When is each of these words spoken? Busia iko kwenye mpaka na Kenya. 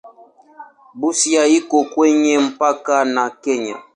Busia 0.99 1.43
iko 1.45 1.79
kwenye 1.91 2.33
mpaka 2.47 2.95
na 3.13 3.23
Kenya. 3.41 3.77